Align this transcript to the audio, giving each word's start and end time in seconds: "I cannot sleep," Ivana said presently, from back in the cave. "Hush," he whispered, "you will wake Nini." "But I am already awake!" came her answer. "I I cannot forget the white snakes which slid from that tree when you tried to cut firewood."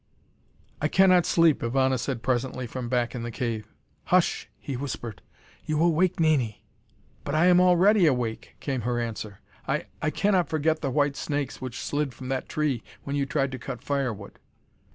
"I 0.81 0.87
cannot 0.87 1.27
sleep," 1.27 1.61
Ivana 1.61 1.99
said 1.99 2.23
presently, 2.23 2.65
from 2.65 2.89
back 2.89 3.13
in 3.13 3.21
the 3.21 3.29
cave. 3.29 3.71
"Hush," 4.05 4.49
he 4.57 4.75
whispered, 4.75 5.21
"you 5.63 5.77
will 5.77 5.93
wake 5.93 6.19
Nini." 6.19 6.65
"But 7.23 7.35
I 7.35 7.45
am 7.45 7.61
already 7.61 8.07
awake!" 8.07 8.55
came 8.59 8.81
her 8.81 8.99
answer. 8.99 9.41
"I 9.67 9.85
I 10.01 10.09
cannot 10.09 10.49
forget 10.49 10.81
the 10.81 10.89
white 10.89 11.15
snakes 11.15 11.61
which 11.61 11.79
slid 11.81 12.15
from 12.15 12.29
that 12.29 12.49
tree 12.49 12.81
when 13.03 13.15
you 13.15 13.27
tried 13.27 13.51
to 13.51 13.59
cut 13.59 13.83
firewood." 13.83 14.39